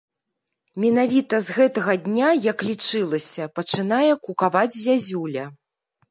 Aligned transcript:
Менавіта 0.83 1.35
з 1.47 1.57
гэтага 1.57 1.93
дня, 2.05 2.29
як 2.45 2.63
лічылася, 2.69 3.43
пачынае 3.59 4.13
кукаваць 4.29 4.79
зязюля. 4.85 5.45